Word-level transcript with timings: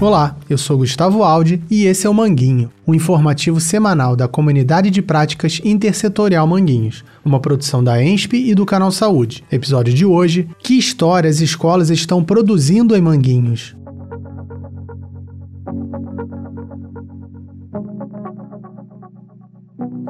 Olá, 0.00 0.36
eu 0.48 0.56
sou 0.56 0.78
Gustavo 0.78 1.24
Aldi 1.24 1.60
e 1.68 1.84
esse 1.84 2.06
é 2.06 2.10
o 2.10 2.14
Manguinho, 2.14 2.70
o 2.86 2.92
um 2.92 2.94
informativo 2.94 3.58
semanal 3.58 4.14
da 4.14 4.28
Comunidade 4.28 4.90
de 4.90 5.02
Práticas 5.02 5.60
Intersetorial 5.64 6.46
Manguinhos, 6.46 7.04
uma 7.24 7.40
produção 7.40 7.82
da 7.82 8.00
ENSP 8.00 8.36
e 8.36 8.54
do 8.54 8.64
Canal 8.64 8.92
Saúde. 8.92 9.42
Episódio 9.50 9.92
de 9.92 10.06
hoje: 10.06 10.48
Que 10.60 10.78
histórias 10.78 11.40
escolas 11.40 11.90
estão 11.90 12.22
produzindo 12.22 12.96
em 12.96 13.00
Manguinhos? 13.00 13.74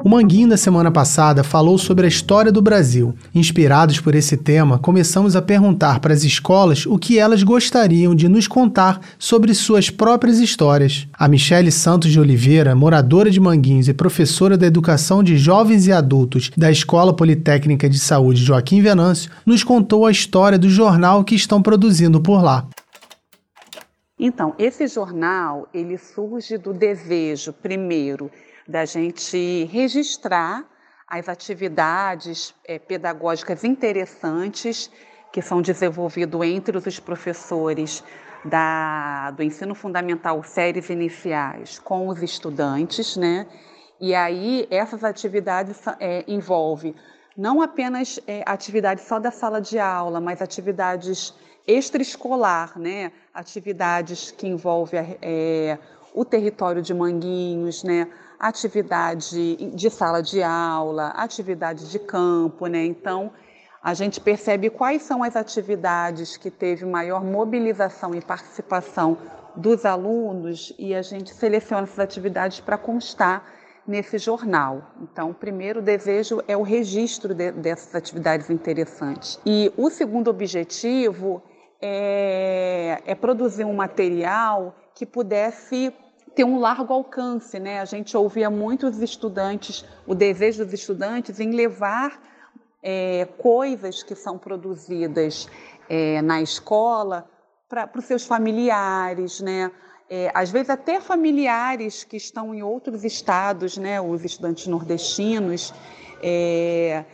O 0.09 0.11
Manguinho 0.11 0.49
da 0.49 0.57
semana 0.57 0.89
passada 0.89 1.43
falou 1.43 1.77
sobre 1.77 2.03
a 2.03 2.09
história 2.09 2.51
do 2.51 2.63
Brasil. 2.63 3.13
Inspirados 3.31 3.99
por 3.99 4.15
esse 4.15 4.35
tema, 4.35 4.79
começamos 4.79 5.35
a 5.35 5.41
perguntar 5.41 5.99
para 5.99 6.11
as 6.11 6.23
escolas 6.23 6.87
o 6.87 6.97
que 6.97 7.19
elas 7.19 7.43
gostariam 7.43 8.15
de 8.15 8.27
nos 8.27 8.47
contar 8.47 9.01
sobre 9.19 9.53
suas 9.53 9.91
próprias 9.91 10.39
histórias. 10.39 11.07
A 11.13 11.27
Michele 11.27 11.69
Santos 11.69 12.11
de 12.11 12.19
Oliveira, 12.19 12.73
moradora 12.73 13.29
de 13.29 13.39
Manguinhos 13.39 13.87
e 13.87 13.93
professora 13.93 14.57
da 14.57 14.65
Educação 14.65 15.21
de 15.21 15.37
Jovens 15.37 15.85
e 15.85 15.91
Adultos 15.91 16.49
da 16.57 16.71
Escola 16.71 17.15
Politécnica 17.15 17.87
de 17.87 17.99
Saúde 17.99 18.43
Joaquim 18.43 18.81
Venâncio, 18.81 19.29
nos 19.45 19.63
contou 19.63 20.07
a 20.07 20.11
história 20.11 20.57
do 20.57 20.71
jornal 20.71 21.23
que 21.23 21.35
estão 21.35 21.61
produzindo 21.61 22.19
por 22.19 22.41
lá. 22.41 22.67
Então, 24.19 24.55
esse 24.57 24.87
jornal, 24.87 25.69
ele 25.71 25.99
surge 25.99 26.57
do 26.57 26.73
desejo, 26.73 27.53
primeiro, 27.53 28.31
da 28.69 28.85
gente 28.85 29.65
registrar 29.65 30.63
as 31.07 31.27
atividades 31.27 32.53
é, 32.63 32.77
pedagógicas 32.77 33.63
interessantes 33.63 34.91
que 35.33 35.41
são 35.41 35.59
desenvolvidas 35.59 36.39
entre 36.43 36.77
os 36.77 36.99
professores 36.99 38.03
da, 38.45 39.31
do 39.31 39.41
ensino 39.41 39.73
fundamental 39.73 40.43
séries 40.43 40.87
iniciais 40.89 41.79
com 41.79 42.07
os 42.07 42.21
estudantes, 42.21 43.17
né? 43.17 43.47
E 43.99 44.13
aí 44.13 44.67
essas 44.69 45.03
atividades 45.03 45.81
é, 45.99 46.23
envolvem 46.27 46.95
não 47.35 47.63
apenas 47.63 48.19
é, 48.27 48.43
atividades 48.45 49.03
só 49.05 49.19
da 49.19 49.31
sala 49.31 49.59
de 49.59 49.79
aula, 49.79 50.21
mas 50.21 50.43
atividades 50.43 51.33
extraescolar, 51.65 52.77
né? 52.77 53.11
Atividades 53.33 54.29
que 54.29 54.47
envolvem 54.47 55.17
é, 55.23 55.77
o 56.13 56.23
território 56.23 56.83
de 56.83 56.93
Manguinhos, 56.93 57.83
né? 57.83 58.07
Atividade 58.39 59.55
de 59.55 59.89
sala 59.89 60.21
de 60.21 60.41
aula, 60.41 61.07
atividade 61.09 61.91
de 61.91 61.99
campo, 61.99 62.67
né? 62.67 62.85
Então, 62.85 63.31
a 63.83 63.93
gente 63.93 64.19
percebe 64.19 64.69
quais 64.69 65.01
são 65.03 65.23
as 65.23 65.35
atividades 65.35 66.37
que 66.37 66.49
teve 66.49 66.85
maior 66.85 67.23
mobilização 67.23 68.15
e 68.15 68.21
participação 68.21 69.17
dos 69.55 69.85
alunos 69.85 70.73
e 70.77 70.95
a 70.95 71.01
gente 71.01 71.33
seleciona 71.33 71.83
essas 71.83 71.99
atividades 71.99 72.59
para 72.59 72.77
constar 72.77 73.43
nesse 73.87 74.17
jornal. 74.17 74.83
Então, 75.01 75.31
o 75.31 75.33
primeiro 75.33 75.81
desejo 75.81 76.41
é 76.47 76.55
o 76.55 76.61
registro 76.61 77.33
de, 77.33 77.51
dessas 77.51 77.95
atividades 77.95 78.49
interessantes. 78.49 79.39
E 79.45 79.73
o 79.75 79.89
segundo 79.89 80.29
objetivo 80.29 81.41
é, 81.81 83.01
é 83.05 83.15
produzir 83.15 83.65
um 83.65 83.73
material 83.73 84.75
que 84.93 85.05
pudesse 85.05 85.93
ter 86.35 86.43
um 86.43 86.59
largo 86.59 86.93
alcance, 86.93 87.59
né? 87.59 87.79
A 87.79 87.85
gente 87.85 88.15
ouvia 88.15 88.49
muitos 88.49 89.01
estudantes, 89.01 89.85
o 90.05 90.15
desejo 90.15 90.63
dos 90.63 90.73
estudantes 90.73 91.39
em 91.39 91.51
levar 91.51 92.21
é, 92.81 93.27
coisas 93.37 94.03
que 94.03 94.15
são 94.15 94.37
produzidas 94.37 95.47
é, 95.89 96.21
na 96.21 96.41
escola 96.41 97.29
para 97.67 97.89
os 97.95 98.05
seus 98.05 98.25
familiares, 98.25 99.41
né? 99.41 99.71
É, 100.09 100.31
às 100.33 100.49
vezes 100.49 100.71
até 100.71 100.99
familiares 100.99 102.03
que 102.03 102.17
estão 102.17 102.53
em 102.55 102.63
outros 102.63 103.03
estados, 103.03 103.77
né? 103.77 104.01
Os 104.01 104.23
estudantes 104.23 104.65
nordestinos, 104.67 105.73
é, 106.23 107.05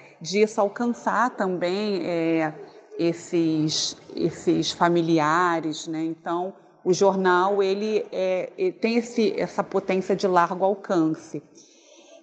alcançar 0.58 1.32
também 1.32 2.06
é, 2.06 2.54
esses, 2.98 3.98
esses 4.16 4.72
familiares, 4.72 5.88
né? 5.88 6.04
Então 6.04 6.54
o 6.86 6.94
jornal 6.94 7.64
ele, 7.64 8.06
é, 8.12 8.52
ele 8.56 8.72
tem 8.72 8.98
esse, 8.98 9.34
essa 9.38 9.64
potência 9.64 10.16
de 10.16 10.28
largo 10.28 10.64
alcance. 10.64 11.42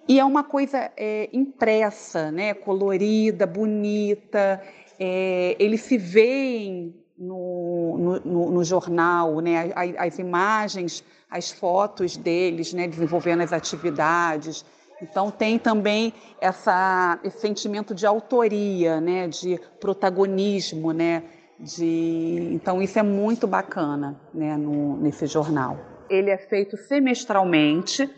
E 0.07 0.19
é 0.19 0.23
uma 0.23 0.43
coisa 0.43 0.89
é, 0.95 1.29
impressa, 1.33 2.31
né, 2.31 2.53
colorida, 2.53 3.45
bonita, 3.45 4.61
é, 4.97 5.55
eles 5.59 5.81
se 5.81 5.97
veem 5.97 6.95
no, 7.17 8.19
no, 8.23 8.51
no 8.51 8.63
jornal, 8.63 9.41
né, 9.41 9.71
as, 9.75 9.95
as, 9.97 10.19
imagens, 10.19 11.03
as 11.29 11.51
fotos 11.51 12.15
deles 12.15 12.73
né, 12.73 12.87
desenvolvendo 12.87 13.41
as 13.41 13.51
atividades. 13.51 14.65
Então 15.01 15.29
tem 15.29 15.59
também 15.59 16.13
essa, 16.39 17.19
esse 17.21 17.39
sentimento 17.39 17.93
de 17.93 18.05
autoria, 18.05 19.01
né, 19.01 19.27
de 19.27 19.59
protagonismo, 19.79 20.93
né, 20.93 21.23
de... 21.59 22.49
Então, 22.53 22.81
isso 22.81 22.97
é 22.99 23.03
muito 23.03 23.47
bacana 23.47 24.19
né, 24.33 24.57
no, 24.57 24.97
nesse 24.97 25.25
jornal. 25.27 25.77
Ele 26.09 26.29
é 26.29 26.37
feito 26.37 26.77
semestralmente 26.77 28.09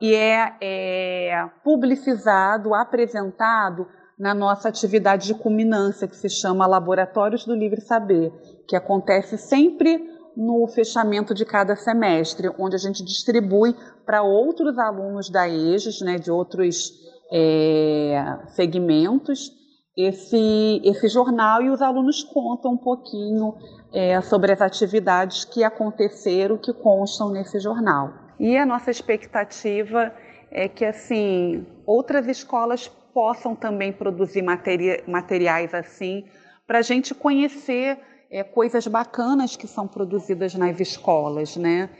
e 0.00 0.14
é, 0.14 0.56
é 0.60 1.50
publicizado, 1.64 2.74
apresentado 2.74 3.86
na 4.18 4.34
nossa 4.34 4.68
atividade 4.68 5.26
de 5.26 5.34
culminância, 5.34 6.06
que 6.06 6.16
se 6.16 6.28
chama 6.28 6.66
Laboratórios 6.66 7.46
do 7.46 7.54
Livre 7.54 7.80
Saber, 7.80 8.30
que 8.68 8.76
acontece 8.76 9.38
sempre 9.38 9.98
no 10.36 10.66
fechamento 10.68 11.34
de 11.34 11.44
cada 11.44 11.74
semestre, 11.74 12.50
onde 12.58 12.76
a 12.76 12.78
gente 12.78 13.02
distribui 13.02 13.74
para 14.04 14.22
outros 14.22 14.78
alunos 14.78 15.30
da 15.30 15.48
EJES, 15.48 16.00
né, 16.02 16.18
de 16.18 16.30
outros 16.30 16.92
é, 17.32 18.38
segmentos, 18.48 19.50
esse, 19.96 20.80
esse 20.84 21.08
jornal 21.08 21.62
e 21.62 21.70
os 21.70 21.82
alunos 21.82 22.22
contam 22.22 22.72
um 22.72 22.76
pouquinho 22.76 23.54
é, 23.92 24.20
sobre 24.20 24.52
as 24.52 24.60
atividades 24.60 25.44
que 25.44 25.64
aconteceram, 25.64 26.56
que 26.56 26.72
constam 26.72 27.30
nesse 27.30 27.58
jornal. 27.58 28.12
E 28.38 28.56
a 28.56 28.64
nossa 28.64 28.90
expectativa 28.90 30.12
é 30.50 30.68
que 30.68 30.84
assim 30.84 31.66
outras 31.84 32.26
escolas 32.26 32.88
possam 32.88 33.54
também 33.54 33.92
produzir 33.92 34.42
materi 34.42 35.02
materiais 35.06 35.74
assim 35.74 36.24
para 36.66 36.78
a 36.78 36.82
gente 36.82 37.14
conhecer 37.14 37.98
é, 38.30 38.44
coisas 38.44 38.86
bacanas 38.86 39.56
que 39.56 39.66
são 39.66 39.88
produzidas 39.88 40.54
nas 40.54 40.78
escolas, 40.78 41.56
né? 41.56 41.90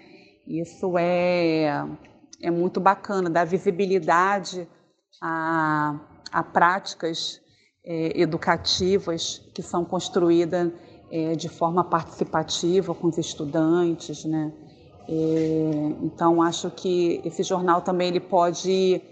Isso 0.46 0.96
é, 0.96 1.84
é 2.40 2.50
muito 2.50 2.80
bacana, 2.80 3.28
dá 3.28 3.44
visibilidade 3.44 4.68
a, 5.20 5.98
a 6.32 6.42
práticas 6.42 7.39
é, 7.84 8.20
educativas 8.20 9.38
que 9.54 9.62
são 9.62 9.84
construídas 9.84 10.72
é, 11.10 11.34
de 11.34 11.48
forma 11.48 11.82
participativa 11.82 12.94
com 12.94 13.08
os 13.08 13.18
estudantes, 13.18 14.24
né? 14.24 14.52
É, 15.08 15.94
então 16.02 16.40
acho 16.40 16.70
que 16.70 17.20
esse 17.24 17.42
jornal 17.42 17.80
também 17.80 18.08
ele 18.08 18.20
pode 18.20 19.02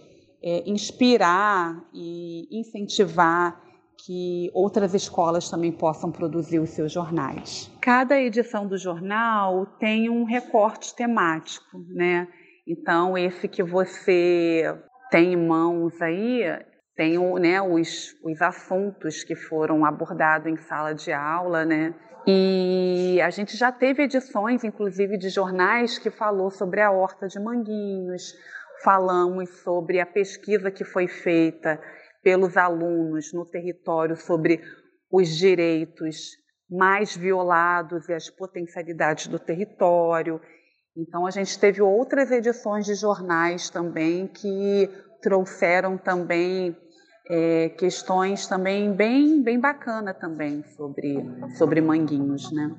é, 0.43 0.62
inspirar 0.71 1.84
e 1.93 2.47
incentivar 2.53 3.61
que 4.05 4.49
outras 4.55 4.95
escolas 4.95 5.50
também 5.50 5.73
possam 5.73 6.12
produzir 6.12 6.61
os 6.61 6.71
seus 6.71 6.93
jornais. 6.93 7.69
Cada 7.81 8.21
edição 8.21 8.67
do 8.67 8.79
jornal 8.79 9.67
tem 9.81 10.09
um 10.09 10.23
recorte 10.23 10.95
temático, 10.95 11.79
né? 11.89 12.29
Então 12.67 13.19
esse 13.19 13.49
que 13.49 13.62
você 13.62 14.73
tem 15.11 15.33
em 15.33 15.49
mãos 15.49 16.00
aí 16.00 16.43
tem 16.98 17.16
né, 17.38 17.62
os, 17.62 18.16
os 18.25 18.42
assuntos 18.42 19.22
que 19.22 19.36
foram 19.36 19.84
abordados 19.84 20.48
em 20.48 20.56
sala 20.56 20.92
de 20.92 21.12
aula, 21.12 21.64
né? 21.64 21.94
E 22.26 23.20
a 23.23 23.31
gente 23.31 23.56
já 23.56 23.70
teve 23.70 24.02
edições, 24.02 24.64
inclusive, 24.64 25.17
de 25.17 25.28
jornais 25.28 25.96
que 25.96 26.11
falou 26.11 26.50
sobre 26.50 26.81
a 26.81 26.90
horta 26.90 27.28
de 27.28 27.38
Manguinhos, 27.38 28.34
falamos 28.82 29.49
sobre 29.62 30.00
a 30.00 30.06
pesquisa 30.06 30.73
que 30.73 30.84
foi 30.84 31.06
feita 31.06 31.81
pelos 32.20 32.56
alunos 32.56 33.32
no 33.32 33.46
território 33.46 34.17
sobre 34.17 34.61
os 35.08 35.28
direitos 35.28 36.32
mais 36.69 37.17
violados 37.17 38.08
e 38.08 38.12
as 38.12 38.28
potencialidades 38.28 39.28
do 39.28 39.38
território. 39.38 40.40
Então, 40.96 41.25
a 41.25 41.31
gente 41.31 41.56
teve 41.61 41.81
outras 41.81 42.32
edições 42.32 42.84
de 42.84 42.96
jornais 42.96 43.70
também 43.70 44.26
que 44.26 44.90
trouxeram 45.23 45.96
também 45.96 46.76
é, 47.28 47.69
questões 47.70 48.46
também 48.46 48.92
bem, 48.92 49.42
bem 49.42 49.60
bacana 49.60 50.14
também 50.14 50.64
sobre, 50.76 51.25
sobre 51.56 51.80
Manguinhos, 51.80 52.50
né? 52.52 52.75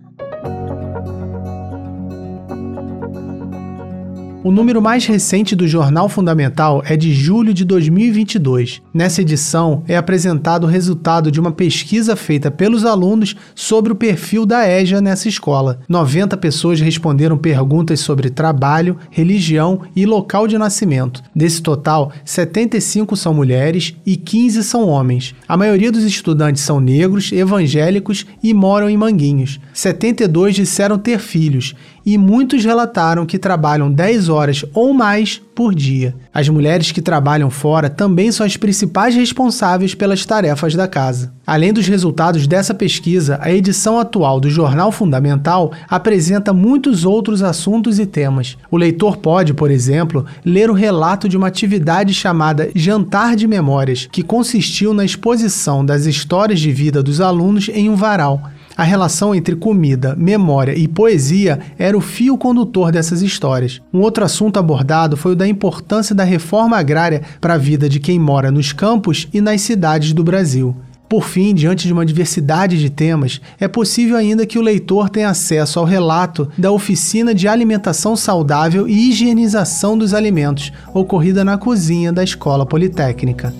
O 4.50 4.52
número 4.52 4.82
mais 4.82 5.06
recente 5.06 5.56
do 5.56 5.68
Jornal 5.68 6.10
Fundamental 6.10 6.82
é 6.84 6.98
de 6.98 7.14
julho 7.14 7.54
de 7.54 7.64
2022. 7.64 8.82
Nessa 8.92 9.22
edição 9.22 9.84
é 9.88 9.96
apresentado 9.96 10.64
o 10.64 10.68
resultado 10.68 11.32
de 11.32 11.40
uma 11.40 11.52
pesquisa 11.52 12.16
feita 12.16 12.50
pelos 12.50 12.84
alunos 12.84 13.36
sobre 13.54 13.92
o 13.92 13.96
perfil 13.96 14.48
da 14.48 14.68
EJA 14.68 15.02
nessa 15.02 15.30
escola. 15.30 15.82
90 15.88 16.36
pessoas 16.38 16.82
responderam 16.82 17.38
perguntas 17.38 18.00
sobre 18.00 18.32
trabalho, 18.32 18.98
religião 19.12 19.82
e 19.96 20.04
local 20.04 20.48
de 20.48 20.58
nascimento. 20.58 21.22
Desse 21.36 21.62
total, 21.62 22.12
75 22.26 23.16
são 23.16 23.36
mulheres 23.36 23.96
e 24.04 24.18
15 24.18 24.64
são 24.64 24.88
homens. 24.88 25.36
A 25.48 25.56
maioria 25.56 25.92
dos 25.92 26.04
estudantes 26.04 26.64
são 26.64 26.80
negros, 26.80 27.32
evangélicos 27.32 28.26
e 28.42 28.52
moram 28.52 28.90
em 28.90 28.98
Manguinhos. 28.98 29.60
72 29.76 30.56
disseram 30.56 30.98
ter 30.98 31.20
filhos 31.20 31.76
e 32.06 32.18
muitos 32.18 32.64
relataram 32.64 33.26
que 33.26 33.38
trabalham 33.38 33.92
10 33.92 34.30
horas 34.30 34.66
ou 34.74 34.94
mais 34.94 35.42
por 35.60 35.76
dia. 35.76 36.16
As 36.34 36.48
mulheres 36.48 36.92
que 36.92 37.02
trabalham 37.02 37.50
fora 37.50 37.90
também 37.90 38.32
são 38.32 38.46
as 38.46 38.56
principais 38.56 39.14
responsáveis 39.14 39.94
pelas 39.94 40.26
tarefas 40.26 40.74
da 40.74 40.88
casa. 40.88 41.34
Além 41.46 41.74
dos 41.74 41.88
resultados 41.88 42.48
dessa 42.48 42.74
pesquisa, 42.74 43.38
a 43.42 43.52
edição 43.52 44.00
atual 44.00 44.40
do 44.40 44.50
Jornal 44.50 44.92
Fundamental 44.92 45.74
apresenta 45.90 46.54
muitos 46.54 47.04
outros 47.04 47.44
assuntos 47.44 48.00
e 48.00 48.06
temas. 48.06 48.58
O 48.72 48.78
leitor 48.78 49.18
pode, 49.18 49.54
por 49.54 49.70
exemplo, 49.70 50.26
ler 50.46 50.70
o 50.70 50.74
relato 50.74 51.28
de 51.28 51.36
uma 51.36 51.48
atividade 51.48 52.14
chamada 52.14 52.70
Jantar 52.74 53.36
de 53.36 53.48
Memórias, 53.48 54.08
que 54.10 54.24
consistiu 54.24 54.94
na 54.94 55.04
exposição 55.04 55.84
das 55.84 56.06
histórias 56.06 56.60
de 56.60 56.72
vida 56.72 57.04
dos 57.04 57.20
alunos 57.20 57.68
em 57.68 57.90
um 57.90 57.96
varal. 57.96 58.44
A 58.80 58.84
relação 58.84 59.36
entre 59.36 59.58
comida, 59.58 60.16
memória 60.18 60.72
e 60.74 60.88
poesia 60.88 61.60
era 61.78 61.98
o 61.98 62.00
fio 62.00 62.38
condutor 62.38 62.94
dessas 62.94 63.22
histórias. 63.22 63.82
Um 63.94 64.00
outro 64.00 64.24
assunto 64.24 64.58
abordado 64.58 65.18
foi 65.18 65.34
o 65.34 65.36
da 65.36 65.46
importância 65.46 66.16
da 66.16 66.24
reforma 66.24 66.78
agrária 66.78 67.24
para 67.42 67.56
a 67.56 67.58
vida 67.58 67.90
de 67.90 68.00
quem 68.00 68.18
mora 68.18 68.50
nos 68.50 68.72
campos 68.72 69.28
e 69.34 69.42
nas 69.42 69.60
cidades 69.60 70.14
do 70.14 70.24
Brasil. 70.24 70.74
Por 71.10 71.26
fim, 71.26 71.54
diante 71.54 71.88
de 71.88 71.92
uma 71.92 72.06
diversidade 72.06 72.80
de 72.80 72.90
temas, 72.90 73.42
é 73.60 73.68
possível 73.68 74.16
ainda 74.16 74.46
que 74.46 74.58
o 74.58 74.62
leitor 74.62 75.10
tenha 75.10 75.28
acesso 75.28 75.78
ao 75.78 75.84
relato 75.84 76.50
da 76.58 76.72
oficina 76.72 77.36
de 77.36 77.50
alimentação 77.50 78.16
saudável 78.16 78.88
e 78.88 79.10
higienização 79.10 79.98
dos 79.98 80.14
alimentos, 80.14 80.72
ocorrida 80.94 81.44
na 81.44 81.58
cozinha 81.58 82.14
da 82.14 82.24
Escola 82.24 82.66
Politécnica. 82.66 83.54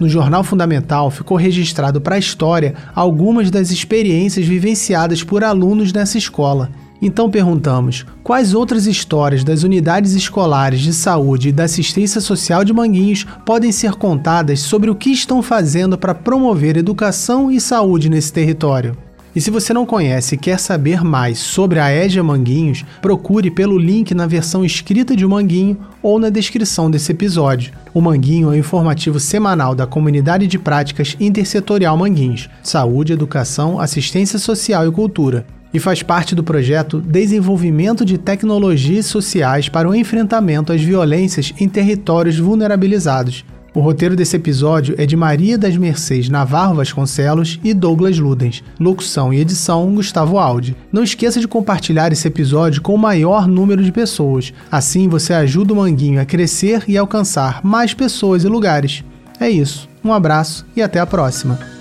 No 0.00 0.08
Jornal 0.08 0.42
Fundamental 0.42 1.10
ficou 1.10 1.36
registrado 1.36 2.00
para 2.00 2.14
a 2.14 2.18
história 2.18 2.74
algumas 2.94 3.50
das 3.50 3.70
experiências 3.70 4.46
vivenciadas 4.46 5.22
por 5.22 5.44
alunos 5.44 5.92
nessa 5.92 6.16
escola. 6.16 6.70
Então 7.02 7.30
perguntamos: 7.30 8.06
quais 8.24 8.54
outras 8.54 8.86
histórias 8.86 9.44
das 9.44 9.62
unidades 9.62 10.14
escolares 10.14 10.80
de 10.80 10.94
saúde 10.94 11.50
e 11.50 11.52
da 11.52 11.64
assistência 11.64 12.20
social 12.20 12.64
de 12.64 12.72
Manguinhos 12.72 13.26
podem 13.44 13.70
ser 13.70 13.92
contadas 13.92 14.60
sobre 14.60 14.88
o 14.88 14.94
que 14.94 15.10
estão 15.10 15.42
fazendo 15.42 15.98
para 15.98 16.14
promover 16.14 16.78
educação 16.78 17.50
e 17.50 17.60
saúde 17.60 18.08
nesse 18.08 18.32
território? 18.32 19.09
E 19.34 19.40
se 19.40 19.50
você 19.50 19.72
não 19.72 19.86
conhece 19.86 20.34
e 20.34 20.38
quer 20.38 20.58
saber 20.58 21.04
mais 21.04 21.38
sobre 21.38 21.78
a 21.78 21.88
Édia 21.88 22.22
Manguinhos, 22.22 22.84
procure 23.00 23.48
pelo 23.48 23.78
link 23.78 24.12
na 24.12 24.26
versão 24.26 24.64
escrita 24.64 25.14
de 25.14 25.24
Manguinho 25.24 25.78
ou 26.02 26.18
na 26.18 26.30
descrição 26.30 26.90
desse 26.90 27.12
episódio. 27.12 27.72
O 27.94 28.00
Manguinho 28.00 28.48
é 28.48 28.52
o 28.52 28.58
informativo 28.58 29.20
semanal 29.20 29.72
da 29.72 29.86
Comunidade 29.86 30.48
de 30.48 30.58
Práticas 30.58 31.16
Intersetorial 31.20 31.96
Manguinhos, 31.96 32.50
Saúde, 32.60 33.12
Educação, 33.12 33.78
Assistência 33.78 34.38
Social 34.38 34.88
e 34.88 34.90
Cultura, 34.90 35.46
e 35.72 35.78
faz 35.78 36.02
parte 36.02 36.34
do 36.34 36.42
projeto 36.42 37.00
Desenvolvimento 37.00 38.04
de 38.04 38.18
Tecnologias 38.18 39.06
Sociais 39.06 39.68
para 39.68 39.88
o 39.88 39.94
Enfrentamento 39.94 40.72
às 40.72 40.82
Violências 40.82 41.54
em 41.60 41.68
Territórios 41.68 42.36
Vulnerabilizados, 42.36 43.44
o 43.72 43.80
roteiro 43.80 44.16
desse 44.16 44.34
episódio 44.34 44.94
é 44.98 45.06
de 45.06 45.16
Maria 45.16 45.56
das 45.56 45.76
Mercês 45.76 46.28
Navarro 46.28 46.74
Vasconcelos 46.74 47.60
e 47.62 47.72
Douglas 47.72 48.18
Ludens. 48.18 48.64
Locução 48.78 49.32
e 49.32 49.38
edição 49.38 49.94
Gustavo 49.94 50.38
Aldi. 50.38 50.76
Não 50.92 51.04
esqueça 51.04 51.38
de 51.38 51.46
compartilhar 51.46 52.12
esse 52.12 52.26
episódio 52.26 52.82
com 52.82 52.94
o 52.94 52.98
maior 52.98 53.46
número 53.46 53.82
de 53.82 53.92
pessoas. 53.92 54.52
Assim 54.70 55.08
você 55.08 55.32
ajuda 55.32 55.72
o 55.72 55.76
Manguinho 55.76 56.20
a 56.20 56.24
crescer 56.24 56.82
e 56.88 56.98
alcançar 56.98 57.60
mais 57.64 57.94
pessoas 57.94 58.42
e 58.42 58.48
lugares. 58.48 59.04
É 59.38 59.48
isso. 59.48 59.88
Um 60.04 60.12
abraço 60.12 60.66
e 60.74 60.82
até 60.82 60.98
a 60.98 61.06
próxima. 61.06 61.79